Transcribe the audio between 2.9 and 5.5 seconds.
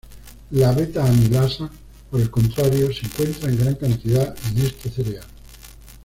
se encuentra en gran cantidad en este cereal.